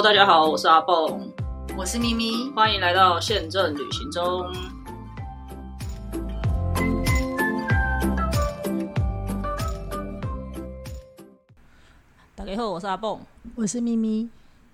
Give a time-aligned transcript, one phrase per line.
[0.00, 1.28] Hello，大家好，我是阿蹦，
[1.76, 4.46] 我是咪咪，欢迎来到宪政旅行中。
[12.36, 13.18] 大家好，我是阿蹦，
[13.56, 14.28] 我是咪咪。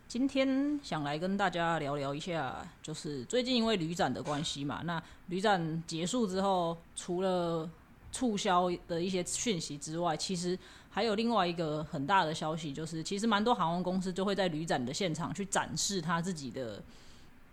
[0.07, 7.66] 今天想来跟大家聊聊一下，就是最近因为旅展的关系嘛，那旅展结束之后，除了
[8.12, 10.59] 促销的一些讯息之外，其实
[10.94, 16.80] 还有另外一个很大的消息，就是其实蛮多航空公司就会在旅展的现场去展示他自己的，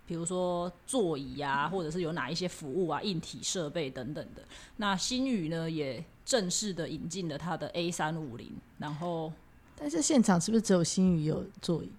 [0.06, 4.42] 比如说座椅啊，或者是有哪一些服务啊、硬体设备等等的。
[4.76, 9.32] 那新宇呢，也正式的引进了它的 A 三五零，然后
[9.74, 11.90] 但是现场是不是只有新宇有座椅？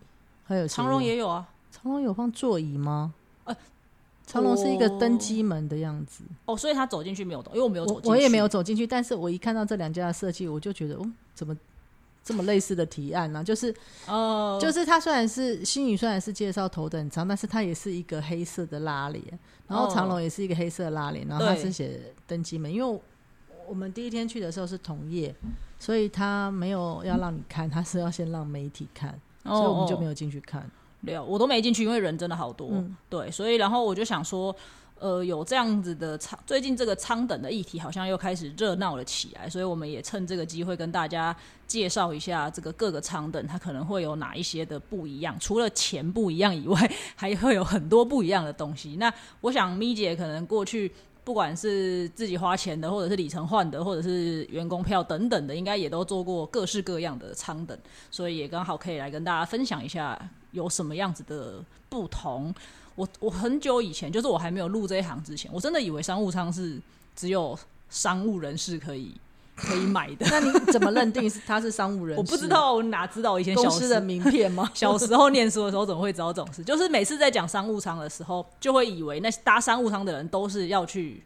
[0.45, 3.13] 还有长荣也有啊，长荣有放座椅吗？
[3.44, 3.53] 呃，
[4.25, 8.87] 长龙是一个登机门的样子哦，所以他走进去没有动，因为我没有走，我也没有走进去。
[8.87, 11.55] 但是我一看到这两家的设计，我就觉得，哦，怎么
[12.23, 13.43] 这么类似的提案呢？
[13.43, 13.75] 就是，
[14.07, 19.23] 哦，就是它虽然是新宇，虽然是介绍头等舱，但是它也是一个黑色的拉链，
[19.67, 22.73] 然后长龙也是一个黑色的拉链，然后它是写登机门。
[22.73, 23.02] 因为
[23.67, 25.35] 我们第一天去的时候是同业，
[25.77, 29.19] 所以他没有要让你看，他是要先让媒体看。
[29.45, 30.65] 所以我们就没有进去看，
[31.03, 32.71] 了我都没进去，因为人真的好多。
[33.09, 34.55] 对，所以然后我就想说，
[34.99, 41.35] 呃，有这样子的仓，最近这个仓等的议题好像又开始热闹了起来，所以我们也趁这个机会跟大家
[41.67, 45.37] 介绍一下这个各个仓等，它可能会有哪一些的不一样。
[45.39, 48.95] 除了钱不一样以外， 还会有很多不一样的东西。
[48.97, 50.91] 那我想咪姐可能过去。
[51.23, 57.77] 不管是自己花钱的，或者是里程换的，或者是员工票等等的，应该也都做过各式各样的舱等，
[58.11, 60.19] 所以也刚好可以来跟大家分享一下
[60.52, 62.53] 有什么样子的不同。
[62.95, 66.80] 我我很久以前，就是我还没有入这一行之前，我真的以为商务舱是
[67.15, 67.58] 只有
[67.89, 69.15] 商务人士可以。
[69.55, 72.17] 可以买的，那你怎么认定是他是商务人？
[72.17, 73.39] 我不知道，我哪知道？
[73.39, 74.69] 以前公司的名片吗？
[74.73, 76.64] 小时候念书的时候，怎么会知道这种事？
[76.64, 81.23] 就是每次在讲商务舱的时候，就会以为那搭商务舱的人都是要去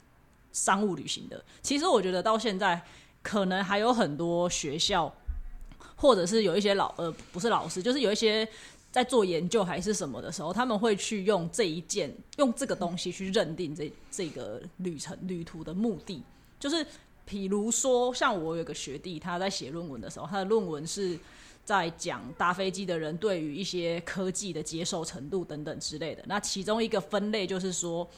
[0.51, 1.41] 商务旅行的。
[1.61, 2.81] 其实我觉得到现在，
[3.23, 5.11] 可能还有很多学校，
[5.95, 8.45] 或者是有一些老呃，不是老师，就是有一些
[8.91, 16.21] 在做研究还是什么的时候，他们会去用这一件，用这个东西去认定这这个旅程旅途的目的，
[16.59, 16.85] 就是。
[17.27, 21.19] 比如说，像我有个学弟，他在写论文的时候，他的论文是
[21.65, 26.23] 在讲搭飞机的人对于一些科技的接受程度等等之类的。
[26.25, 28.09] 那其中一个分类就是说，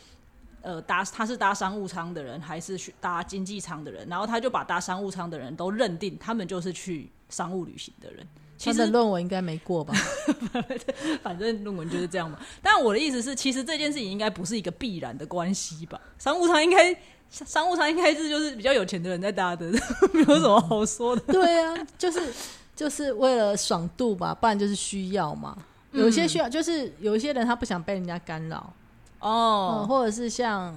[0.61, 4.07] 呃，搭他是搭商务舱的人，还是去搭经济舱的人？
[4.07, 8.27] 然后他就把搭商务舱的人都认定他们就是去商务旅行的人。
[8.59, 9.93] 其实论文应该没过吧？
[11.23, 12.37] 反正论文就是这样嘛。
[12.61, 15.99] 但我的意思是，其实这件事情应该不是一个必然的关系吧？
[16.19, 16.95] 商务舱应该。
[17.31, 19.67] 商务舱应该是就是比较有钱的人在搭的，
[20.11, 21.21] 没有什么好说的。
[21.31, 22.19] 对啊，就是
[22.75, 25.55] 就是为了爽度吧，不然就是需要嘛。
[25.91, 28.73] 有些需要，就是有一些人他不想被人家干扰
[29.19, 30.75] 哦，或者是像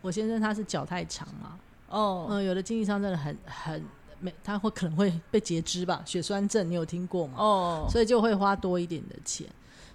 [0.00, 1.58] 我先生他是脚太长嘛，
[1.90, 3.84] 哦，嗯，有的经济舱真的很很
[4.22, 7.34] 没，他会可能会被截肢吧，血栓症你有听过吗？
[7.36, 9.46] 哦，所以就会花多一点的钱。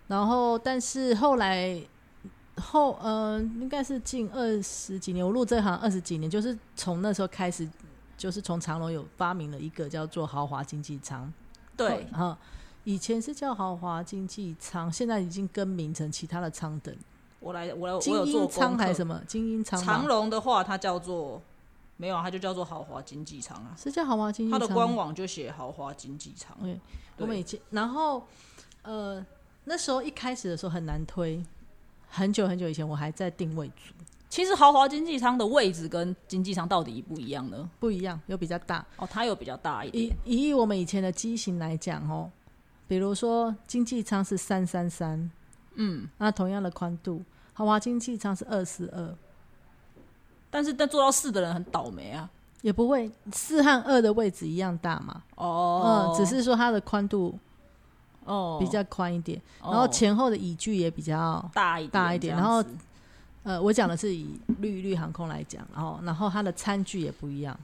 [0.07, 1.81] 然后，但是后来。
[2.59, 7.69] 后呃，应该是近二十几年，我入这行二十几年，就是从那时候开始，
[8.17, 11.31] 就是从长隆有发明了一个叫做豪华经济舱。
[11.75, 12.35] 对，哈，
[12.83, 16.91] 以前是叫豪华经济舱，现在已经更名成其他的舱等。
[17.39, 19.79] 我来，我来，我有做舱还是什么精英舱？
[19.79, 21.39] 长隆的话，它叫做
[21.97, 23.75] 没有，它就叫做豪华经济舱啊。
[23.77, 24.59] 是叫豪华经济舱？
[24.59, 26.55] 它的官网就写豪华经济舱。
[26.61, 26.79] 对，
[27.17, 28.25] 我们以前，然后
[28.83, 29.25] 呃，
[29.65, 31.43] 那时候一开始的时候很难推。
[32.09, 33.93] 很久很久以前，我还在定位组。
[34.29, 37.69] 其实豪华经济舱的位置跟经济舱到底一不一样呢？
[37.79, 40.17] 不一样，有比较大哦，它有比较大一点。
[40.23, 42.31] 以以我们以前的机型来讲哦，
[42.87, 45.29] 比如说经济舱是三三三，
[45.75, 49.15] 嗯，那同样的宽度，豪华经济舱是二四二。
[50.49, 52.29] 但是，但做到四的人很倒霉啊，
[52.61, 55.23] 也不会四和二的位置一样大嘛？
[55.35, 57.37] 哦，嗯，只是说它的宽度。
[58.25, 62.61] 哦，比较宽一点，然后前后的椅距也比较大一大一点，然后
[63.43, 67.57] 呃，我讲的是以绿绿航空来讲，然后然后它的餐具也不一样。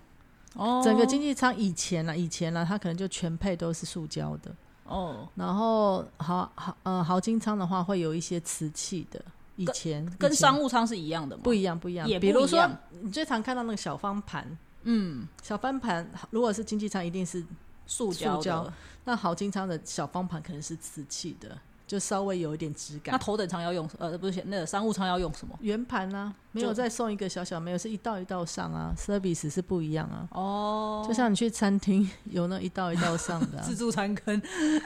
[0.56, 4.52] 哦，整个经济舱以前呢，以前呢，它可能就全配都是塑胶的。
[4.86, 9.22] 哦，然后豪豪呃豪金舱的话会有一些瓷器的，
[9.56, 11.42] 以前跟商务舱是一样的吗？
[11.44, 12.08] 不一样，不一样。
[12.08, 12.70] 也比如说
[13.02, 17.44] 你最常看到那个小方盘，嗯，小方盘如果是经济舱一定是
[17.86, 18.74] 塑胶的。
[19.06, 23.12] 那豪金舱的小方盘可能是瓷器的，就稍微有一点质感。
[23.14, 25.58] 那头等舱要用呃不是那个商务舱要用什么？
[25.62, 30.28] 圆盘啊，没有再送一个小小没有，是一道一道上啊，service 是不一样啊。
[30.32, 34.42] 哦，就像你去餐厅有那一道一道上的 自助餐跟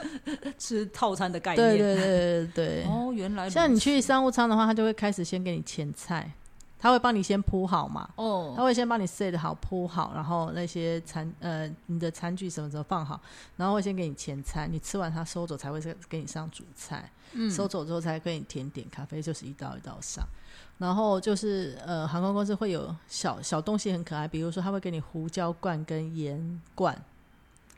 [0.57, 1.69] 吃套餐的概念。
[1.69, 2.83] 对对对对对。
[2.85, 6.31] 哦，原来像你去商务舱的话，他就会开始先给你前菜。
[6.79, 8.07] 他会帮你先铺好嘛？
[8.15, 13.19] 哦，他会先帮你 set 好铺好，然后那些餐呃你的餐具什么时候放好，
[13.55, 20.23] 然后会先给你前餐，你吃完他收走才会给你上主菜，嗯，收走之后才给你甜点咖啡，就是一道一道上。
[20.77, 26.93] 然后就是呃航空公司会有小小东西很可爱，比如说他会给你胡椒罐跟盐罐，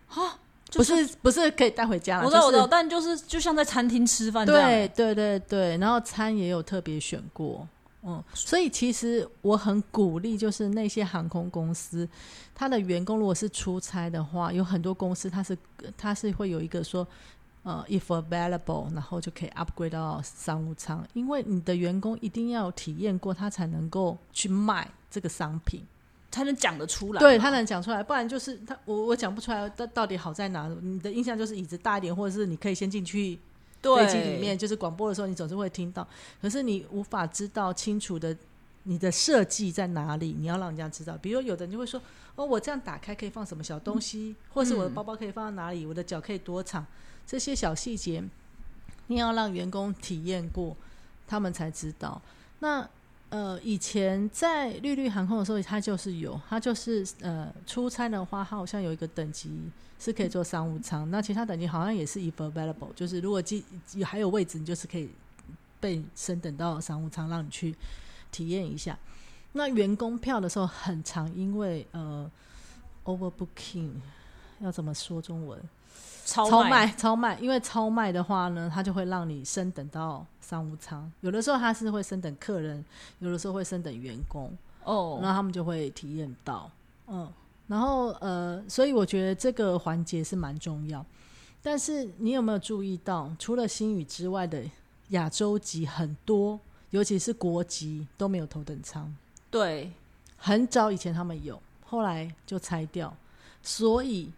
[0.10, 0.38] 啊，
[0.74, 7.66] 不是不是可以带回家，我知道我知道，但就是就像在餐厅吃饭，对对对对，然后餐也有特别选过。
[8.02, 12.08] 嗯，所以其实我很鼓励，就是那些航空公司，
[12.56, 15.58] 他的员工如果是出差的话，有很多公司他是
[15.98, 17.06] 他是会有一个说，
[17.64, 25.86] 呃，if available，然后就可以 upgrade 到商务舱，因为你的员工一定要体验过，他才能够去卖这个商品，
[26.32, 33.38] 才能讲得出来，对他能讲出来，不然就是他我我讲不出来到到底好在哪，你的印象就是椅子大一点，或者是你可以先进去。
[33.82, 36.08] 飞机里面就是广播的时候，你总是会听到，
[36.42, 38.36] 可是你无法知道清楚的
[38.84, 40.36] 你的设计在哪里。
[40.38, 42.02] 你要让人家知道，比如有的人就会说
[42.36, 46.86] ：“哦，我这样打开可以放什么小东西，或是我的包包可以放到哪里，我的脚可以多长。”
[47.26, 48.24] 这些小细节，
[49.08, 50.76] 你要让员工体验过，
[51.28, 52.22] 他们才知道。
[52.60, 52.88] 那
[53.30, 59.70] 呃，以前在绿绿航空的时候，它就是有，它就是呃，出差的话，它好像有一个等级。
[60.00, 63.64] 是可以做商务舱，那其他等级好像也是 if available，就是如果机
[64.04, 65.10] 还有位置，你就是可以
[65.80, 67.76] 被升等到商务舱，让你去
[68.32, 68.98] 体验一下。
[69.52, 72.32] 那员工票的时候很长，因为呃
[73.04, 73.92] overbooking
[74.62, 75.62] 要怎么说中文？
[76.24, 81.12] 超卖超卖，因为超卖的话呢，它就会让你升等到商务舱。
[81.20, 82.86] 有的时候它是会升等客人，
[83.20, 84.56] 有的时候会升等员工
[84.86, 86.72] 哦，那他们就会体验到
[87.08, 87.30] 嗯。
[87.70, 91.06] 然后呃，所以我觉得这个环节是蛮重要。
[91.62, 94.64] 但是你有没有注意到，除了新宇之外的
[95.10, 99.16] 亚洲籍很多，尤其是国籍都没有头等舱。
[99.52, 99.92] 对，
[100.36, 103.16] 很早以前他们有，后来就拆掉。
[103.62, 104.32] 所以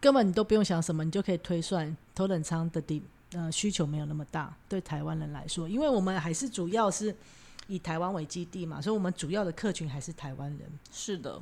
[0.00, 3.02] 根本你都不用想什么，你就可以推算头等舱的地
[3.32, 4.54] 呃需求没有那么大。
[4.68, 7.14] 对台湾人来说，因为我们还是主要是
[7.68, 10.60] 以台湾为基地嘛，所以我们主要的客群还是台湾人。
[10.92, 11.40] 是的。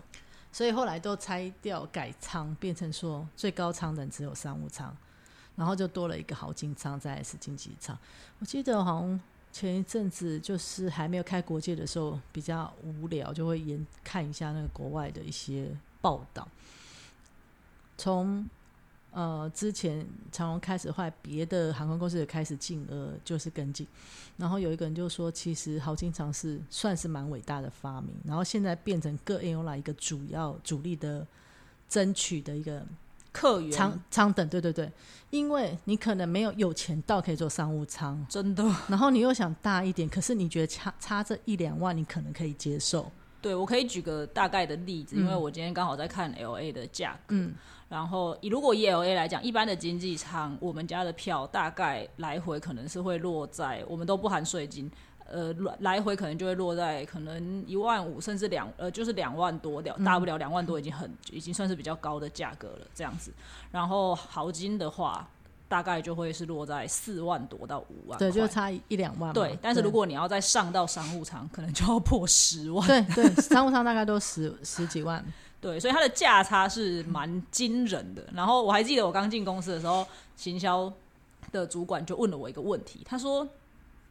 [0.53, 4.95] 所以后来都拆掉改仓，变成说最高仓的只有商务舱，
[5.57, 7.99] 然后就多了一个豪金舱，再是经济舱。
[8.39, 9.21] 我记得好像
[9.51, 16.47] 前一阵子就是还没有开国界的时候，比较无聊，就会研看一下那个国外的一些报道，
[17.97, 18.49] 从。
[19.13, 23.87] 呃，之前长荣开始坏，别的航空公司也开始进，呃，就是跟进。
[24.39, 28.11] 然后有一个人就说，其实豪金舱是算是蛮伟大的发明。
[28.25, 31.27] 然后现在变成各 A O 来一个主要主力的
[31.91, 32.83] 争取的一个
[33.33, 34.91] 客源舱舱等，对对对，
[35.29, 38.65] 因为你可能没有有钱到可以做商务舱，真的。
[38.89, 43.13] 然后你又想大一点，可是你觉得差差这一两万，你可能可以接受。
[43.43, 47.37] 对，我可以举个大概的例子，因为我今天刚好在看 L A 的价格。
[47.37, 47.53] 嗯。
[47.93, 54.91] 然后，以如果 ELA 来讲，一般的经济舱，我们家的票大概来回可能是会落在，我们都不含税金，
[55.27, 63.31] 呃，来回可能就会落在可能一万五，甚至两，呃，就是两万多，了大不了两万多，已经很，已经算是比较高的价格了，这样子。
[63.71, 65.29] 然后豪金的话，
[65.69, 69.35] 大概就会是落在四万多到五万，对，就差一两万。
[69.35, 72.89] 对，但是如果你要再上到商务舱，可能就要破十万。
[72.89, 75.23] 对对，商务舱大概都十十几万。
[75.63, 78.29] 对，所以它的价差是蛮惊人的。
[78.35, 80.05] 然后我还记得我刚进公司的时候，
[80.37, 80.93] 行销
[81.53, 83.49] 的主管就问了我一个问题，他说：“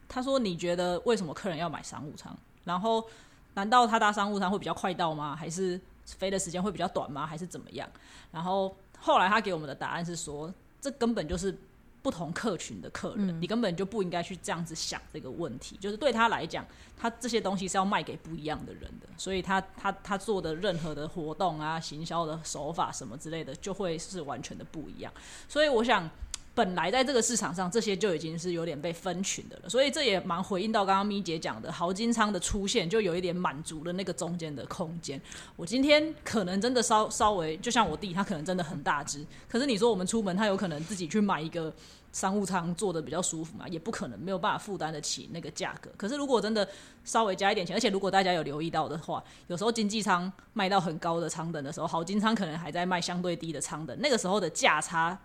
[0.08, 2.34] 他说你觉得为什么客人要买商务舱？
[2.64, 3.04] 然后
[3.52, 5.36] 难道他搭商务舱会比较快到吗？
[5.36, 7.26] 还是飞的时间会比较短吗？
[7.26, 7.88] 还是怎么样？”
[8.32, 11.56] 然后后来他给我们的答案是说，这根本就是。
[12.02, 15.76] 不同客群的客人，你根本就不应该去这样子想这个问题。
[15.76, 16.66] 就是对他来讲，
[16.96, 25.12] 他这些东西是要卖给不一样的人的，所以他他他做的任何的活动啊、行销的手法什么之类的，就会是完全的不一样。
[25.48, 26.10] 所以我想。
[26.54, 35.18] 本来在这个市场上，这些就已经是有点被分群的了，所以这也蛮回应到刚刚咪姐讲的豪金仓的出现，就有一点满足了那个中间的空间。
[35.56, 41.72] 我今天可能真的稍稍微，就像我弟，他可能真的很大只，可是你说我们出门，他有可能自己去买一个
[42.12, 43.66] 商务舱，坐的比较舒服嘛？
[43.68, 45.90] 也不可能，没有办法负担得起那个价格。
[45.96, 46.68] 可是如果真的
[47.02, 55.18] 稍微加一点钱，而且如果大家有留意到的话，有时候经济舱卖到很高的舱等的时候，豪金仓可能还在卖相对低的舱等，那个时候的价差。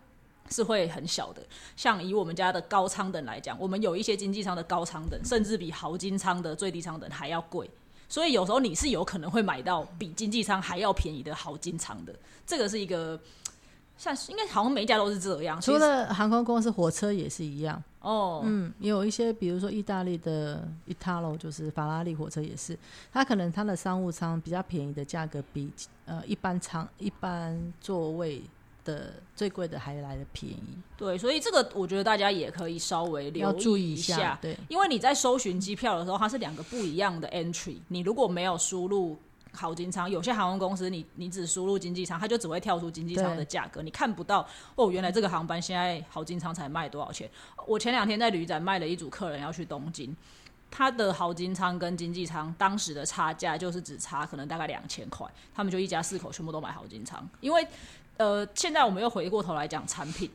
[0.50, 1.42] 是会很小的。
[1.76, 7.70] 像以我们家的高舱等来讲，我们有一些经济舱的高舱等，甚至比豪金舱的最低舱等还要贵。
[8.10, 12.16] 所以有时候你是有可能会买到比经济舱还要便宜的豪金舱的。
[12.46, 13.20] 这个是一个，
[13.98, 15.60] 像应该好像每一家都是这样。
[15.60, 17.84] 除了航空公司，火车也是一样。
[18.00, 22.80] 哦，嗯，有一些比如说意大利的 Italo，就是法拉利火车也是，
[23.12, 25.70] 它可能它的商务舱比较便宜的价格比
[26.06, 28.42] 呃一般舱一般座位。
[28.88, 30.64] 的最贵的还来的便宜，
[30.96, 39.18] 对，所以这个我觉得大家也可以稍微留意一下，对，因为你在搜寻机票的时候，它是两个不一样的 entry，你如果没有输入
[39.52, 47.30] 好经舱，有些航空公司你你只输入经济舱，它就只会跳出经济舱的价格，你看不到哦，原来这个航班现在好经舱才卖多少钱。
[47.68, 50.16] 我前两天在旅展卖了一组客人要去东京，
[50.72, 57.68] 他的豪金舱跟经济舱当时的差价就是只差可能大概两千块，他们就一家四口全部都买豪金舱，因为。
[58.18, 60.30] 呃，现在我们又回过头来讲产品。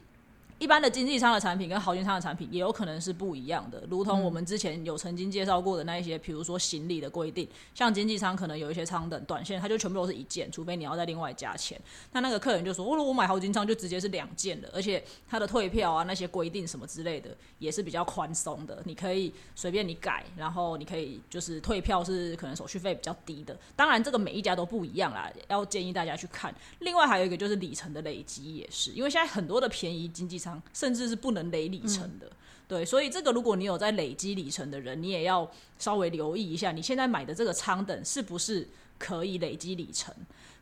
[0.62, 11.76] 一般的经济舱的产品跟豪金舱的产品也有可能是不一样的，如同我们之前有曾经介绍过的那一些，比如说行李的规定，像经济舱可能有一些舱等短线，它就全部都是一件，除非你要再另外加钱。
[12.12, 23.58] 那那个客人就说：“哦，我买豪金舱就直接是两件的，而且它的退票啊那些规定什么之类的也是比较宽松的，你可以随便你改，然后你可以就是退票是可能手续费比较低的。
[23.74, 26.54] 当然这个每一家都不一样啦，要建议大家去看。
[26.78, 30.51] 另外还有一个就是里程的累积也是，因为现在很多的便宜经济舱。
[30.72, 32.30] 甚至是不能累里程的，
[32.66, 38.68] 对，所以这个如果你有在累积里程的人，你也要稍微留意一下，你现在买的这个舱等是不是
[38.98, 40.14] 可以累积里程。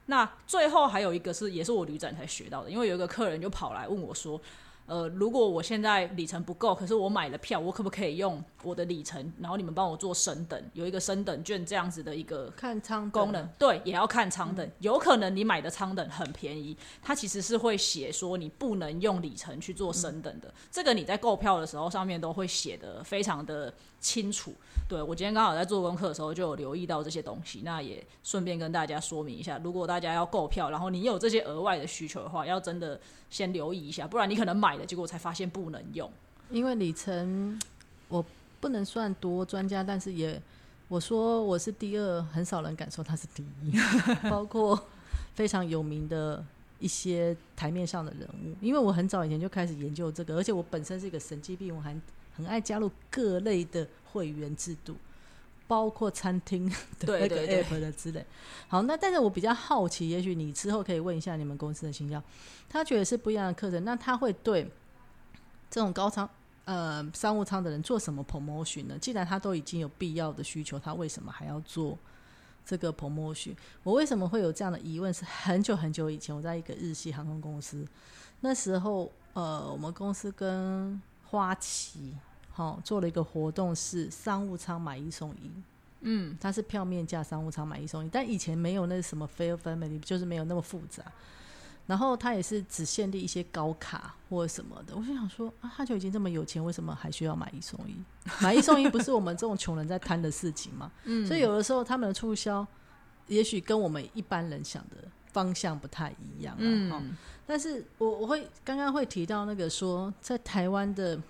[0.06, 4.40] 那最后还有一个是，也是我旅展才学到的，因为有一个客人就跑来问我说。
[4.90, 13.48] 呃，如果我现在里程不够，可是我买了票，我可不可以用我的里程，然后你们帮我做升等，有一个升等券这样子的一个看舱功能？
[13.56, 14.68] 对，也要看舱等。
[14.80, 20.52] 有可能你买的舱等很便宜，它其实是会写说你不能用里程去做升等的。
[20.72, 24.54] 这个你在购票的时候上面都会写的非常的清楚。
[24.88, 36.10] 对我今天刚好在做功课的时候就有留意到这些东西，那也顺便跟大家说明一下，如果大家要购票，然后你有这些额外的需求的话，要真的先留意一下，不然你可能买了，结果才发现不能用。
[36.50, 37.56] 因为里程
[38.08, 38.24] 我
[38.60, 40.42] 不能算多专家，但是也
[40.88, 43.72] 我说我是第二，很少人敢说他是第一，
[44.28, 44.76] 包括
[45.36, 46.44] 非常有名的
[46.80, 48.56] 一些台面上的人物。
[48.60, 51.96] 因为我很早以前就开始研究这个，而且我本身是一个神经病，我还
[52.36, 53.86] 很爱加入各类的。
[54.12, 54.96] 会员制度，
[55.68, 56.68] 包括餐厅
[56.98, 58.26] 的那个 app 的之类。
[58.66, 62.20] 好，那但是我比较好奇，也许你之后可以问一下你们公司的形象，
[62.68, 64.68] 他觉得是不一样的课程，那他会对
[65.70, 66.28] 这种高仓
[66.64, 68.98] 呃商务舱的人做什么 promotion 呢？
[69.00, 71.96] 既然他都已经有必要的需求，他为什么还要做
[72.66, 73.54] 这个 promotion？
[73.84, 75.14] 我为什么会有这样的疑问？
[75.14, 77.86] 是很久很久以前，我在一个日系航空公司，
[78.40, 82.14] 那时候呃，我们公司跟花旗。
[82.52, 85.50] 好，做了一个活动是商务舱买一送一，
[86.00, 91.02] 嗯，它是票面价商务舱买一送一，但以前没有那什么 fair family，就是没有那么复杂。
[91.86, 97.96] 然后他也是只限定一些高卡或什么的，我就想说啊，他就已经这么有钱，为什么还需要买一送一？
[98.40, 100.90] 买一送一不是我们这种穷人在贪的事情吗？
[101.04, 102.64] 嗯，所以有的时候他们的促销，
[103.26, 104.96] 也许跟我们一般人想的
[105.32, 106.54] 方向不太一样。
[106.58, 111.20] 嗯，但是我我会刚刚会提到那个说，在台湾的。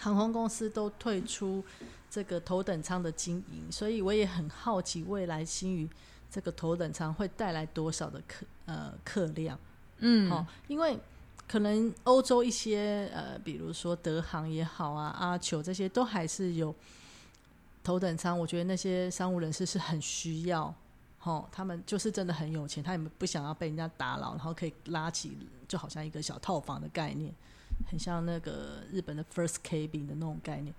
[0.00, 1.62] 航空公司都退出
[2.10, 5.88] 这个头等舱的经营，所以我也很好奇未来新宇
[6.28, 9.56] 这个头等舱会带来多少的客呃客量。
[9.98, 10.98] 嗯，好，因为
[11.46, 16.74] 可能欧洲一些呃，比如说德航也好啊，阿球这些都还是有
[17.84, 18.36] 头等舱。
[18.36, 20.74] 我觉得那些商务人士是很需要，
[21.22, 25.36] 哦，他们就是真的很有钱，他也不想要被人家打扰，然后可以拉起，
[25.66, 27.32] 就好像一个小套房的概念。
[27.90, 30.72] 很像那个日本的 first cabin 的那种概念，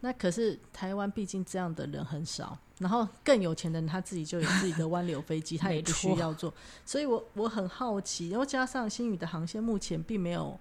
[0.00, 6.52] 那可是台湾毕竟这样的人很少，然后更有钱的人他自己就有自己的 湾流飞机，他也不需要做，
[6.84, 10.56] 所以我我很好奇，然后加上新宇的航线目前并没有，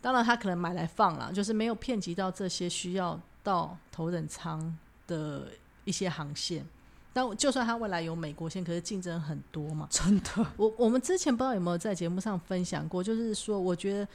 [0.00, 5.48] 当然他可能买来放了，就是没有遍及到这些需要到头等舱的
[5.84, 6.64] 一些航线，
[7.12, 14.08] 但就算他未来有美国线，可是竞争很多嘛，真的，我我们之前不知道有没有在节目上分享过，就是说我觉得。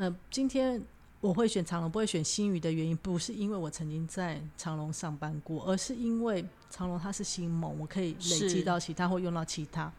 [0.00, 0.80] 呃，今天
[1.20, 9.92] 我会选长隆，不会选新宇的原因，不是因为我曾经在长隆上班过，而是因为长隆它是新盟，我可以累积到其他或用到其他。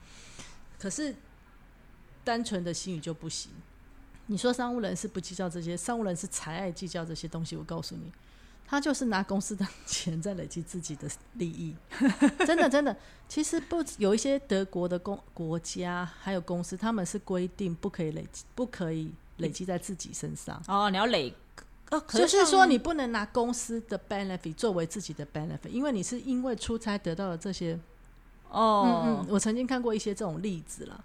[0.80, 1.14] 可是
[2.24, 3.52] 单纯的新宇就不行。
[4.28, 7.58] 你说商务人士不计较这些，商务人士才爱计较这些东西。
[7.58, 8.10] 我告诉你，
[8.70, 11.76] 他就是拿公司的 钱在累积自己的利益。
[12.46, 12.96] 真的，真的，
[13.28, 19.12] 其实不有一些德国的公国家还有公司，他们是规定不可以累积，不可以。
[19.38, 20.62] 累积在自己身上。
[20.68, 21.34] 哦，你要累，
[21.92, 27.80] 呃，就是说你不能拿公司的 benefit 作为自己的 benefit，因为你是因为出差得到了这些。
[28.52, 31.04] 哦，嗯嗯，我曾经看过一些这种例子了，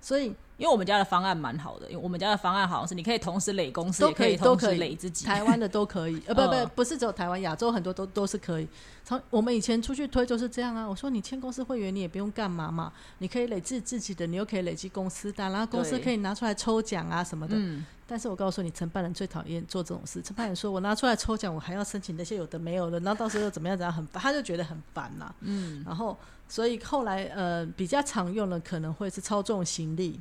[0.00, 0.32] 所以。
[0.58, 5.24] 因为我们家的方案蛮好的，因为我们家的方案好像是你可以同时累公司，也可以同时累自己。
[5.24, 8.68] 台湾的都可以， 呃，不不，不是只有台湾，亚洲很多都都是可以。
[9.04, 10.86] 从我们以前出去推就是这样啊。
[10.88, 17.54] 我说你签公司会员，你也不用干嘛嘛，你可以累积自己的，你又可以累积公司的，然后公司可以拿出来抽奖啊什么的。
[17.56, 17.84] 嗯。
[18.06, 20.20] 但是我告诉你，承办人最讨厌做这种事。
[20.22, 25.34] 承办人说我拿出来抽奖，我还要申请那些有的没有的，然后到时候又怎么样怎样，很烦，他就觉得很烦呐。
[25.40, 25.82] 嗯。
[25.86, 26.16] 然后，
[26.46, 30.20] 所以后来呃，比较常用的可能会是操纵行李。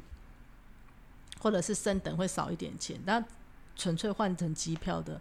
[1.41, 3.23] 或者是升等会少一点钱，但
[3.75, 5.19] 纯粹换成机票的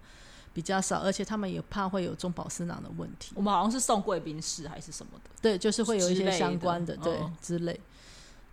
[0.53, 3.33] 比较少，而且他们也怕会有中饱私囊的问题。
[3.35, 7.81] 我们好像是送贵宾室还是什么的，对，就是会有一些相关的对之类。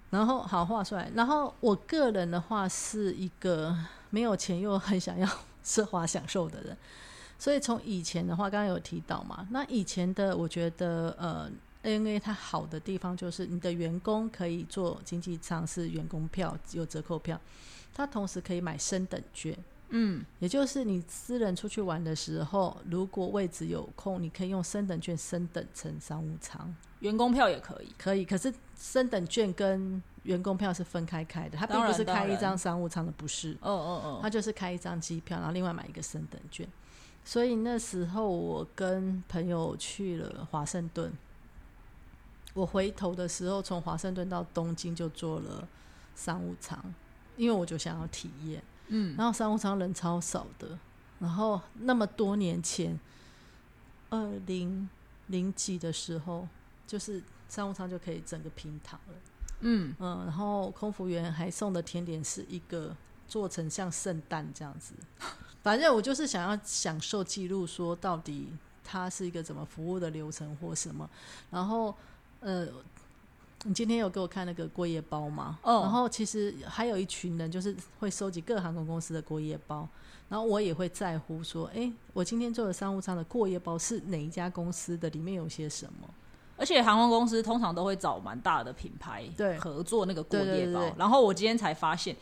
[0.09, 3.75] 然后好画出来，然后我个人的话是一个
[4.09, 5.27] 没有钱又很想要
[5.65, 6.77] 奢华享受的人，
[7.38, 11.51] 所以从以前的话，刚刚有提到嘛，那以前的我觉得呃。
[11.88, 17.39] ANA 它好的地方就是你的员工可以做经济舱是员工票有折扣票，
[17.94, 19.58] 它同时可以买升等券，
[19.89, 28.25] 嗯，也就是你私人出去玩的时候，如果位置有空，你可以用升等券升等成商务舱，员工票也可以，可以。
[28.25, 36.67] 可是升等券跟员工票是分开开的，它并不是开一张商务舱的，不是，哦哦哦，它就是开一张机票，然后另外买一个升等券。
[37.24, 41.12] 所以那时候我跟朋友去了华盛顿。
[42.57, 45.67] 我回头的时候，从华盛顿到东京就坐了
[46.15, 46.83] 商务舱，
[47.35, 48.63] 因为我就想要体验。
[48.87, 50.79] 嗯，然后商务舱人超少的，
[51.19, 52.99] 然后那么多年前，
[54.09, 54.89] 二零
[55.27, 56.47] 零几的时候，
[56.87, 59.13] 就是商务舱就可以整个平躺了。
[59.59, 62.95] 嗯嗯，然后空服员还送的甜点是一个
[63.27, 64.95] 做成像圣诞这样子，
[65.61, 68.51] 反正我就是想要享受记录，说到底
[68.83, 71.07] 它是一个怎么服务的流程或什么，
[71.51, 71.95] 然后。
[72.39, 72.67] 呃，
[73.63, 75.60] 你今天有给我看那个过夜包吗？
[75.63, 75.82] 哦。
[75.82, 79.88] 然后其实还有一群人，就是会收集各航空公司的过夜包。
[80.29, 85.09] 然后我也会在乎说，哎，我今天做的商务舱的过夜包是哪一家公司的？
[85.09, 86.07] 里面有些什么？
[86.57, 90.92] 而且航空公司通常都会找蛮大的品牌对合作那个过夜包。
[90.98, 92.16] 然后我今天才发现。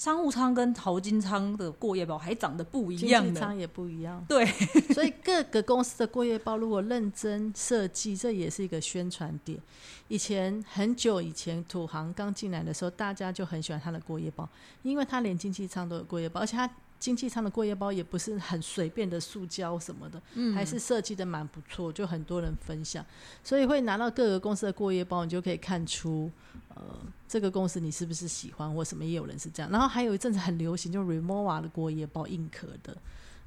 [0.00, 4.24] 商务舱跟淘金舱的过夜包还长得不一样，经济舱也不一样。
[4.26, 4.46] 对，
[4.94, 9.60] 所以各个公司的过夜包如果认真设计，这也是一个宣传点。
[10.08, 14.48] 以前很久以前，土航刚进来的时候，大家就很喜欢他的过夜包，
[14.82, 16.70] 因为他连经济舱都有过夜包，而且他。
[17.00, 20.22] 经济舱的过夜包也不是很随便的塑胶什么的，
[20.54, 23.02] 还是设计的蛮不错，就很多人分享，
[23.42, 26.30] 所以会拿到各个公司的过夜包，你就可以看出，
[26.74, 26.84] 呃，
[27.26, 29.72] 这个公司你是不是喜欢或什么，也有人是这样。
[29.72, 32.94] 然后还有一阵子很流行，就 Remova 的过夜包硬壳的，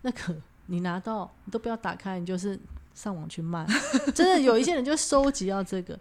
[0.01, 0.35] 那个
[0.65, 2.59] 你拿到你都不要打开，你就是
[2.95, 3.67] 上网去卖，
[4.15, 5.99] 真的有一些人就收集到这个，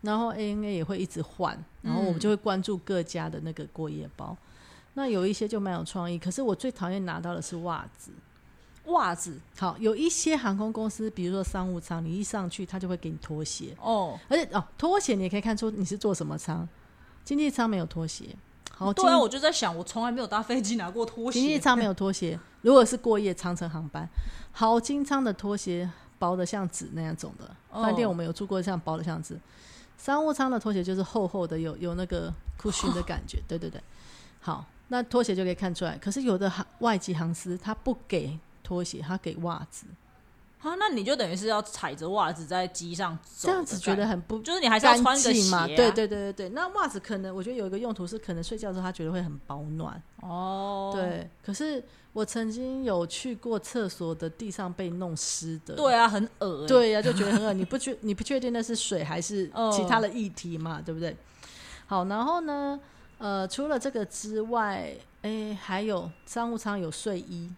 [0.00, 4.36] 然后 ANA 也会一直换，然后我们就会关注各家的那个过夜包。
[4.98, 8.10] 那有一些就蛮有创意，可是我最讨厌拿到的是袜子。
[8.86, 14.18] 袜子好，有一些航空公司，比如说商务舱，你一上去，他就会给你拖鞋哦。
[14.28, 16.68] 而且哦，拖鞋你也可以看出你是坐什么舱。
[17.24, 18.24] 经济舱没有拖鞋。
[18.72, 21.38] 好，对啊，我就在想，我从来没有搭飞机拿过拖鞋。
[21.38, 24.08] 经济舱没有拖鞋，如果是过夜长程航班，
[24.50, 27.54] 好经舱的拖鞋薄的像纸那样种的。
[27.70, 29.38] 饭店我们有住过像薄的像纸。
[29.96, 33.40] 商务舱的拖鞋就是厚厚的，有有那个 cushion 的感觉。
[33.46, 33.80] 对对对，
[34.40, 34.66] 好。
[34.88, 39.86] 那拖鞋就可以看出来，可是有的航外籍航司他不给拖鞋，他给袜子。
[40.60, 45.66] 啊，那你就等于是要踩着袜子在机上走，这样子觉得很不，就是你还是要穿个鞋嘛？
[45.68, 46.48] 对对对对对。
[46.48, 50.02] 那袜子可能我觉得有一个用途是，可能睡觉的时候他觉得会很保暖。
[50.20, 51.30] 哦，对。
[51.44, 51.80] 可是
[52.12, 60.82] 我曾经有去过厕所的地上被弄湿的，对啊，很恶对呀，就觉得很恶你不确你不确定那是水还是 其他的液体嘛？
[60.84, 61.16] 对不对？
[61.86, 62.80] 好，然后呢？
[63.18, 67.52] 呃，除了这个之外，哎，还有商务舱有睡衣，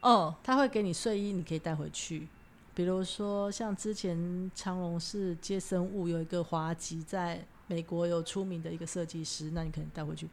[0.00, 2.26] 哦，他会给你睡衣，你可以带回去。
[2.74, 10.28] 比如说，像之前长隆是接生物有一个华籍在美国有出名的一个设计师，那你可能带回去。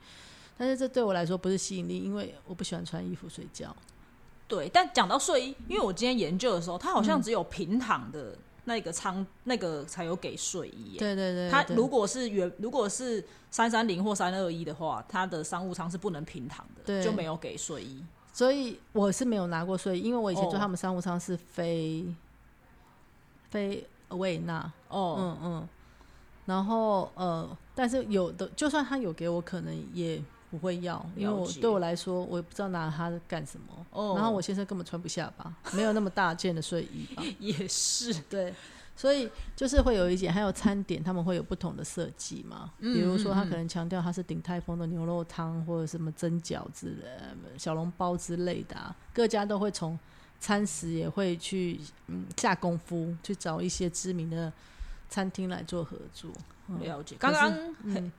[0.57, 3.75] 但是这对我来说不是吸引力，因为我不喜欢穿衣服睡觉。
[4.47, 8.35] 对，但讲到睡衣，因为我今天研究的时候，它好像只有平躺的。
[8.67, 11.49] 那个舱那个才有给睡衣，对对对。
[11.49, 18.03] 它如果是原如果是三三零或三二一的话，它的商务舱是不能平躺的，就没有给睡衣。
[18.33, 22.05] 所以我是没有拿过睡衣，因为我以前坐他们商务舱是飞
[23.49, 24.69] 飞维纳。
[24.89, 25.69] 哦，嗯嗯。
[26.45, 33.85] 然后呃，但是有的就算他有给我，可能也不会要，因为我对我来说，我也不知道拿它干什么。
[33.91, 37.23] 哦，然后我先生根本穿不下吧，没有那么大件的睡衣吧。
[37.39, 38.53] 也是，对，
[38.95, 42.71] 所以就是会有一点，还有餐点，他们会有不同的设计嘛。
[42.79, 47.07] 比如说，他可能强调它是鼎泰丰的牛肉汤，或者什么蒸饺之类、
[47.57, 48.95] 小笼包之类的啊。
[49.13, 49.99] 各家都会从
[50.39, 54.51] 餐食也会去嗯下功夫，去找一些知名的
[55.09, 56.31] 餐厅来做合作。
[56.81, 57.49] 了解，刚刚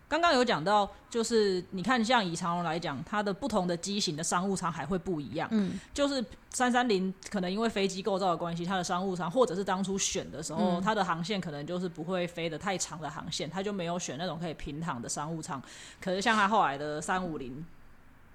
[0.08, 5.46] 刚刚有讲到，就是你看，像以长荣来讲，它的不同的机型的商务舱还会不一样。
[5.52, 15.62] 嗯，就是三三零可能因为飞机构造的关系，它的商务舱或者是当初选的时候，它的航线可能就是不会飞得太长的航线，它就没有选那种可以平躺的商务舱。
[16.00, 17.62] 可是像它后来的三五零。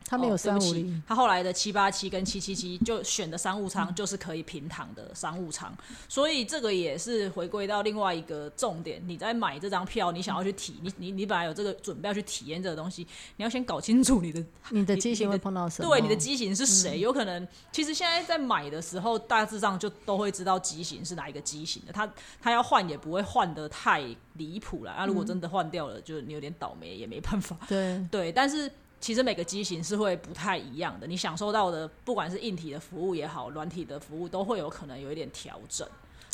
[0.06, 5.74] 他没有三五零，他后来的七八七跟七七七就选的商务舱就是可以平躺的商务舱，
[6.08, 9.02] 所以这个也是回归到另外一个重点。
[9.08, 17.00] 你在买这张票，你想要去体，你你你本来有这个准备要去体验这个东西，你要先搞清楚你的 你的机型会碰到什么，对，你的机型是谁？
[17.00, 22.12] 有可能其实现在在买的时候，大致上就都会知道机型是哪一个机型的，他
[22.42, 24.94] 他要换也不会换的太离谱了。
[24.98, 27.58] 那，如果真的换掉了，就你有点倒霉也没办法。
[27.68, 28.72] 对对，但是。
[29.04, 35.86] 其实每个机型是会不太一样的，你享受到的不管是硬体的服务也好，软体的服务都会有可能有一点调整。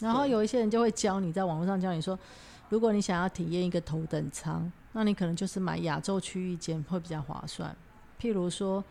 [0.01, 2.17] 然后有一些人就会教你在网络上教你说，
[2.69, 7.75] 如果你想要体验一个头等舱，那你可能就是买亚洲区域间会比较划算。
[8.21, 8.84] 譬如说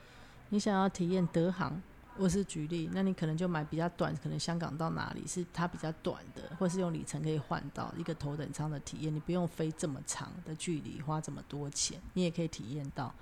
[0.49, 1.81] 你想要体验德航，
[2.17, 13.14] 我是举例，那你可能就买比较短，可能香港到哪里是它比较短的，或是用里程可以换到一个头等舱的体验，你不用飞这么长的距离，花这么多钱，你也可以体验到。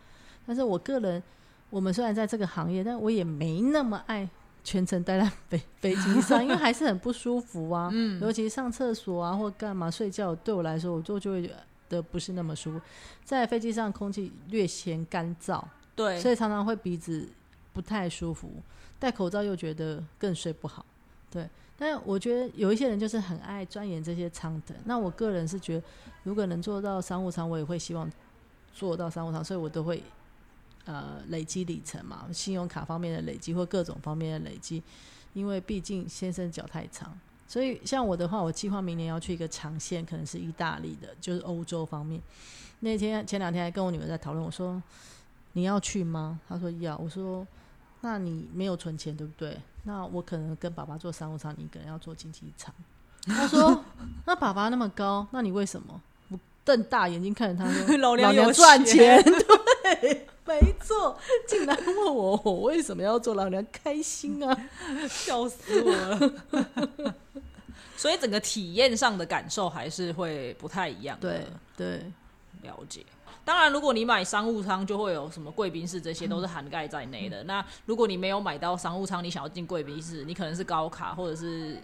[0.46, 1.22] 但是我个人，
[1.68, 4.28] 我们虽然在这个行业，但我也没那么爱
[4.62, 7.90] 全程待在飞飞机上，因为还是很不舒服啊。
[7.92, 11.52] 嗯， 尤其上厕所啊或干嘛睡觉，对我来说，我就就会觉
[11.88, 12.80] 得不是那么舒服。
[13.24, 15.62] 在飞机上空气略显干燥，
[15.94, 17.28] 对，所以常常会鼻子
[17.72, 18.50] 不太舒服。
[18.98, 20.84] 戴口罩又觉得更睡不好。
[21.30, 24.74] 对，但我觉得有一些人就是很爱钻研这些舱的。
[24.84, 25.82] 那我个人是觉得，
[26.22, 28.10] 如果能做到商务舱，我也会希望
[28.72, 30.02] 做到商务舱，所以我都会。
[30.86, 34.82] 呃，累积里程嘛，信用卡方面的累积或各种方面的累积，
[35.34, 37.12] 因为毕竟先生脚太长，
[37.48, 42.22] 所以像我的话，我计划明年要去一个长线，可能是意大利的，就是欧洲方面。
[42.80, 44.80] 那天前两天还跟我女儿在讨论，我说
[45.54, 46.38] 你要去吗？
[46.48, 46.96] 她说要。
[46.98, 47.44] 我说
[48.02, 49.58] 那你没有存钱对不对？
[49.82, 52.72] 那我可能跟爸爸做商务舱，你可能要做经济舱。
[53.24, 53.84] 他说
[54.24, 56.00] 那爸爸那么高，那你为什么？
[56.28, 59.20] 我瞪大眼睛看着他说 老娘有赚钱，
[59.82, 60.26] 对。
[60.46, 64.56] 没错，竟然问我我为什么要做老娘开心啊？
[65.10, 67.14] 笑死我了！
[67.96, 71.18] 所以整个体验上的感受还是会不太一样。
[71.20, 71.44] 对
[71.76, 72.02] 对，
[72.62, 73.04] 了解。
[73.44, 77.42] 当然，如果你买商务舱，就会有什么贵宾室，这些都是涵盖在内的。
[77.44, 81.76] 那如果你没有买到商务舱，你想要进贵宾室，你可能是高卡或者是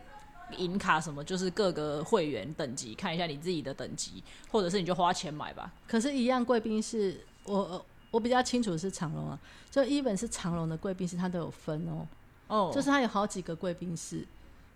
[0.57, 5.72] 银卡什么，就是各个会员等级，看一下你自己的等级，或者是你就花钱买吧。
[5.88, 7.85] 可是，一样贵宾室，我。
[8.12, 9.38] 我比较清楚是长隆啊，
[9.70, 12.07] 就一本是长隆的贵宾室，它都有分哦。
[12.46, 14.22] 哦，就是它有好几个贵宾室，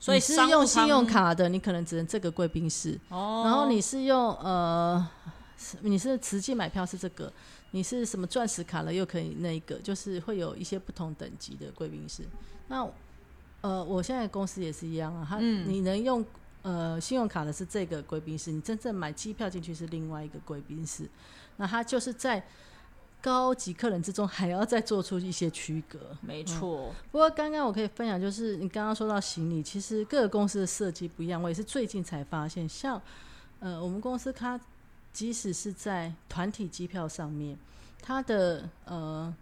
[0.01, 2.99] 所以是用信用卡的，你可能只能这个贵宾室。
[3.11, 5.07] 哦，然后你是用呃，
[5.83, 7.31] 你是实际买票是这个，
[7.73, 12.25] 你是什么钻石卡了又可以那个，就是会有一些不同等级的贵宾室。
[12.69, 12.89] 那
[13.61, 16.25] 呃，我现在公司也是一样啊，它你能用
[16.63, 21.07] 呃信用卡的是这个贵宾室，你真正买机票进去是另外一个贵宾室。
[21.59, 22.43] 那它就是在。
[23.27, 26.95] 高级客人之中还要再做出一些区隔，没错。
[27.11, 31.43] 不过刚刚我可以分享，就是你刚刚说到行李，其实各个公司的设计不一样。
[31.43, 33.03] 我也是最近才发现，像
[33.59, 34.61] 呃我们公司它
[35.13, 37.59] 即使是在团体机票上面，
[38.01, 39.35] 它的呃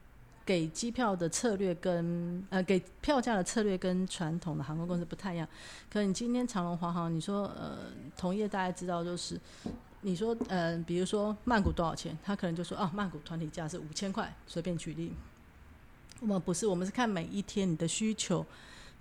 [0.47, 5.47] 给机票的策略跟呃给票价的策略跟传统的航空公司不太一样。
[5.93, 7.81] 可能你今天长龙、华航，你说呃
[8.17, 9.39] 同业大家知道就是。
[10.07, 12.17] 你说，嗯，比如说曼谷多少钱？
[12.23, 15.15] 他可能就说，哦，曼谷团体价是五千块，随便举例。
[16.21, 18.45] 我们不是，我们是看每一天你的需求，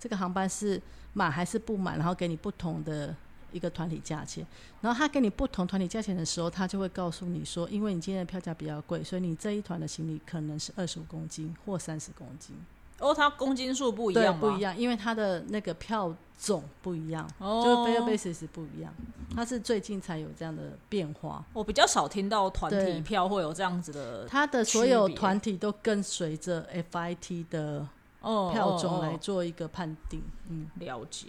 [0.00, 0.80] 这个航班是
[1.12, 3.14] 满还是不满，然后给你不同的
[3.52, 4.46] 一个团体价钱。
[4.80, 12.56] 然后他给你不同团体价钱的时候，他就会告诉你说，因为你今天的票价比较贵，所以你这一团的行李可能是二十五公斤或三十公斤。
[13.04, 18.90] 哦，它公斤数不一样不一样，因为它的那个票种不一样，就是 fare basis 不一样。
[19.36, 21.44] 它是最近才有这样的变化。
[21.52, 24.26] 我比较少听到团体票会有这样子的。
[24.26, 27.86] 它的所有团体都跟随着 FIT 的
[28.22, 30.22] 票种来做一个判定。
[30.48, 31.26] 嗯，了解。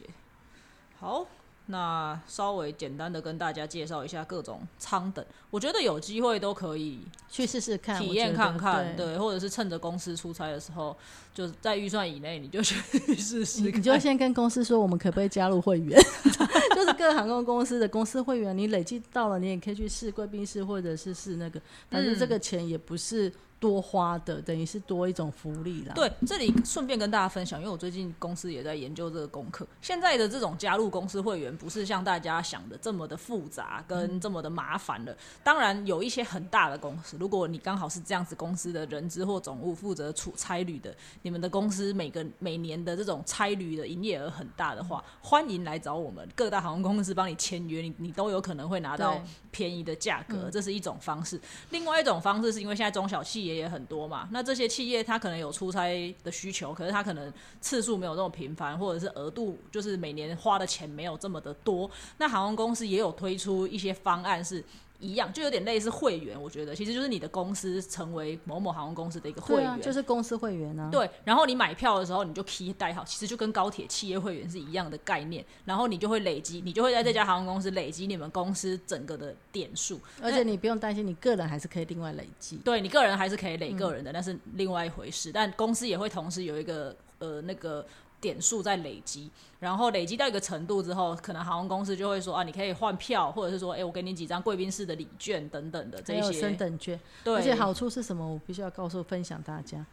[0.99, 1.25] 好。
[1.67, 6.99] 那稍微简单的跟大家介绍一下各种舱等，我觉得有机会都可以
[7.29, 10.95] 去试试看，体验看看，对，或者是趁着公司出差的时候，
[11.33, 12.75] 就是在预算以内，你就去
[13.15, 13.61] 试试。
[13.61, 15.99] 你就先跟公司说，我们可不可以加入会员？
[16.75, 23.31] 就是各航空公司的公司会员，你累计到了，你也可以去试贵宾室，或者是试那个，但是这个钱也不是。
[23.59, 25.93] 多花的等于是多一种福利啦。
[25.95, 29.65] 对，这里顺便跟大家分享，因为我最近公司也在研究这个功课。
[29.81, 35.15] 现在的这种加入公司会员，不是像大家想的这么的复杂跟这么的麻烦了。
[35.43, 51.39] 当然，有一些很大的公司，如果你刚好是这样子公司的人资或总务负责出差旅的，你们的公司每个每年的这种差旅的营业额很大的话，欢迎来找我们各大航空公司帮你签约，你你都有可能会拿到便宜的价格，这是一种方式。
[51.69, 57.31] 另外一种方式是因为现在中小企业也很多嘛，那这些企业它可能有出差的需求，可是它可能
[57.61, 61.89] 次数没有那么频繁，或者是额度就是每年花的钱没有这么的多。
[62.17, 64.63] 那航空公司也有推出一些方案是。
[64.99, 70.89] 一样，就有点类似会员，我觉得其实就是你的公司成为某某航空公司的一个会员，就是公司会员啊。
[70.91, 75.45] 对，然后你买票的时候，你就 key 代号，其实就跟高铁企业会员是一样的概念。
[75.65, 82.57] 然后你就会累积，你就会在这家航空公司累积你们公司整个的点数，而且你不用担心，你个人还是可以另外累积。
[82.57, 85.31] 对你个人还是可以累个人的，那是另外一回事。
[85.31, 87.85] 但公司也会同时有一个呃那个。
[88.21, 96.99] 点数在累积，然后累积到一个程度之后，可能航空公司就会说啊，你可以换票，或者是说，哎，我给你几张贵宾室的礼券等等的这些升等券。
[97.23, 98.25] 对，而且好处是什么？
[98.27, 99.85] 我必须要告诉分享大家，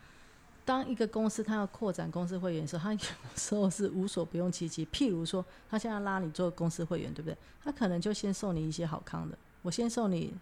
[0.65, 3.01] 当一个公司它要扩展公司会员的时候，它有
[3.37, 4.87] 时候是无所不用其极。
[4.87, 7.37] 譬如说，他现在拉你做公司会员，对不对？
[7.63, 10.33] 他可能就先送你一些好康的，我先送你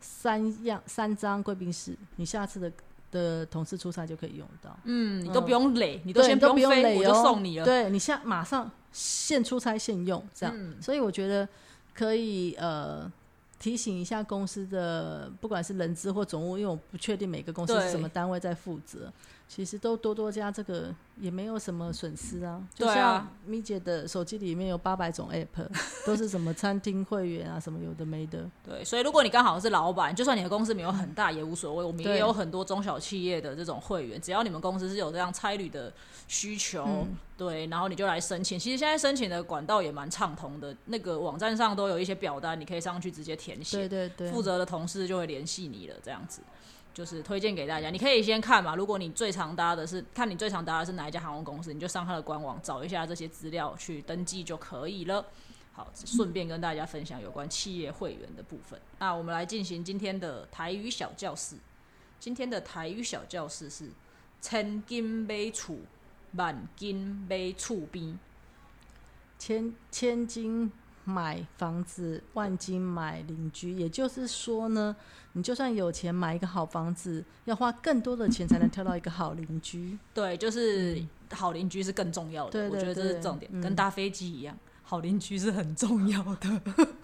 [0.00, 2.72] 三样三张贵宾室，你下次的。
[3.12, 7.64] 的同事出差就可以用到，嗯，你都不用累，你都先不用累，我就送你了。
[7.64, 11.46] 对你现马上现出差现用，这样，所以我觉得
[11.94, 13.08] 可以呃
[13.60, 19.12] 提醒一下公司的，不管是人资或总务，因为我不确定每个公司是什么单位在负责。
[19.54, 25.68] 其实都多多加这个也没有什么损失啊，就像咪姐的手机里面有八百种 app，
[26.06, 28.48] 都是什么餐厅会员啊，什么有的没的。
[28.64, 35.92] 对，所以如果你刚好是老板，就算你的公司没有很大也无所谓，我们也有很多中小企业的这种会员，只要你们公司是有这样差旅的
[36.26, 38.58] 需求，对，然后你就来申请。
[38.58, 46.40] 其实现在申请的管道也蛮畅通的，那个网站上都有一些表单，你可以上去直接填写，对对对，负责的同事就会联系你了，这样子。
[46.94, 48.76] 就是推荐给大家，你可以先看嘛。
[48.76, 55.24] 如果你最常搭的是，看你最常搭的是哪一家航空公司，你就上它的官网找一下这些资料去登记就可以了。
[55.72, 58.78] 好，顺便跟大家分享有关企业会员的部分。
[58.98, 61.56] 那我们来进行今天的台语小教室。
[62.20, 63.88] 今天的台语小教室是
[64.40, 65.76] 千金买厝，
[66.34, 68.18] 万金买厝边。
[69.38, 70.70] 千千金。
[71.04, 74.94] 买房子，万金买邻居，也就是说呢，
[75.32, 79.98] 你就算有钱买一个好房子，要花更多的钱才能挑到一个好邻居。
[80.14, 84.56] 对，就是好邻居是更重要的，我觉得这是重点，跟搭飞机一样。
[84.84, 86.60] 好邻居是很重要的。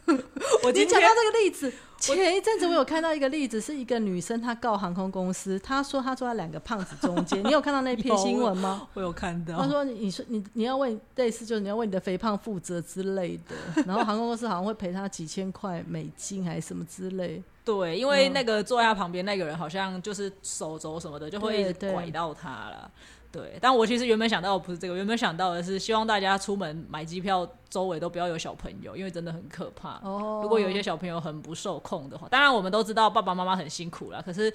[0.62, 7.42] 我今天讲到这个例子，前一阵子我有看到一个例子，是一个女生她告航空公司，她说她坐在两个胖子中间。
[7.44, 8.88] 你有看到那篇新闻吗？
[8.94, 9.56] 我有看到。
[9.58, 13.56] 她说：“你说你你要为类似，就是你要为你的肥胖负责之类的。
[13.87, 17.42] ”然后航空公司好像会赔她几千块美金还是什么之类。
[17.64, 22.90] 对，因为那个坐在他旁边那个人好像就是手肘什么的，就会一直拐到他了。
[23.31, 30.01] 对，但我其实原本想到的不是这个，原本想到的是希望大家出门买机票，周围都不要有小朋友，因为真的很可怕。
[30.03, 34.53] 哦，如果有一些小朋友很不受控的话，当然我们都知道爸爸妈妈很辛苦了，可是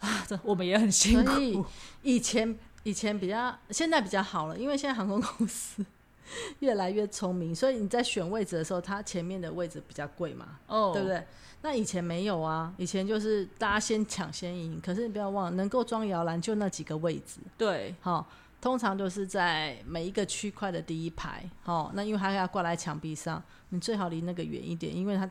[0.00, 1.64] 啊，这我们也很辛苦。
[2.02, 5.84] 以前以前比较，现在比较好了，因为现在航空公司。
[6.60, 11.22] 越来越聪明，所以你在选位置的时候，它前面的位置比较贵嘛，哦，对不对？
[11.62, 14.80] 那以前没有啊，以前就是大家先抢先赢。
[14.84, 18.28] 可是你不要忘了，能够装摇篮就那几个位置，对，好，
[18.60, 25.30] 通常就是在每一个区块的第一排，好，那因为它要挂在墙壁上，你最好离那个远一点，因为它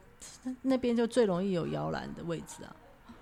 [0.62, 2.76] 那边就最容易有摇篮的位置啊。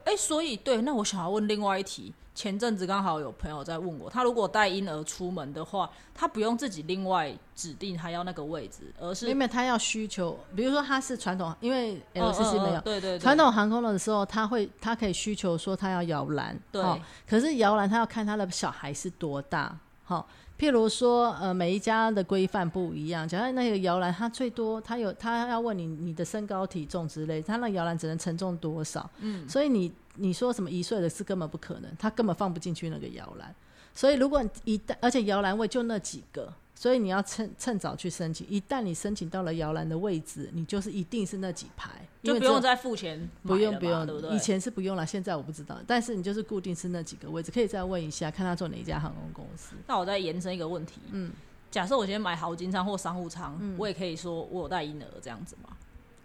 [0.09, 2.11] 哎，所以对，那我想要问另外一题。
[2.33, 16.81] 前阵子刚好有朋友在问我，他如果带婴儿出门的话，他不用自己另外指定他要那个位置，而是因为他要需求，比如说他是传统，因为 LCC 没有，对对，传统航空的时候，他会他可以需求说他要摇篮，对，
[17.27, 20.25] 可是摇篮他要看他的小孩是多大，好。
[20.59, 23.25] 譬如说，呃，每一家的规范不一样。
[23.25, 29.09] 假如那个摇篮，它最多，它有，它要问你你的身高、体重之类，它那摇篮只能承重多少？
[29.21, 33.55] 嗯，所以你你说什么一岁的是根本不可能，它根本放不进去那个摇篮。
[33.93, 36.53] 所以如果一旦而且摇篮位就那几个。
[36.79, 41.89] 所以你要趁趁早去申请，一旦你申请到了摇篮的位置，你就是一定是那几排，
[42.23, 44.33] 就不用再付钱，不用不用，对不对？
[44.33, 49.75] 以前是不用了，现在我不知道，但是你就是固定是那几个位置，可以再问一下，看他做哪一家航空公司。
[49.87, 51.33] 那我再延伸一个问题，嗯，
[51.69, 55.75] 假设我今天买豪金舱或商务舱，我也可以说我有带婴儿这样子吗？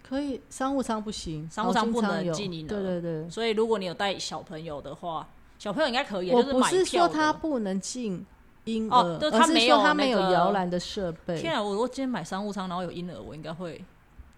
[0.07, 3.29] 可以，商务舱不行，商务舱不能进婴儿，对对对。
[3.29, 5.27] 所以如果你有带小朋友的话，
[5.59, 8.25] 小朋友应该可以，我不是说他不能进。
[8.65, 11.39] 婴儿，而是说他没有摇篮的设备。
[11.39, 11.63] 天啊！
[11.63, 13.83] 我如果今天买商务舱，然后有婴儿，我应该会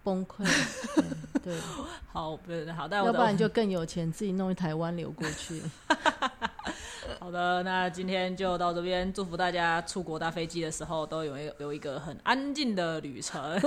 [0.03, 0.45] 崩溃。
[1.43, 1.57] 对，
[2.11, 5.61] 好，不是好，但要不然就更有钱，自己弄一台湾流过去。
[7.27, 13.59] 好的，那今天就到这边，祝福大家出国搭飞机的时候都有有一个很安静的旅程。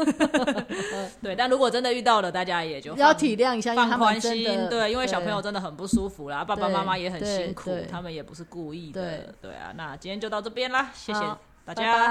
[1.21, 4.67] 对，但如果真的遇到了，大家也就要体谅一下，放宽心。
[4.71, 9.35] 对，因为小朋友真的很不舒服啦，爸爸妈妈也很辛苦，他们也不是故意的。
[9.43, 11.21] 对啊，那今天就到这边啦，谢谢
[11.67, 12.09] 大家，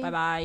[0.00, 0.44] 拜拜。